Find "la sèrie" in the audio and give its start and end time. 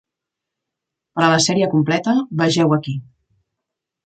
1.33-1.67